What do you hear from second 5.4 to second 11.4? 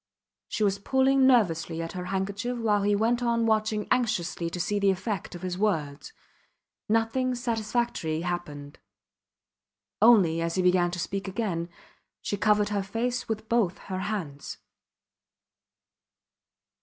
his words. Nothing satisfactory happened. Only, as he began to speak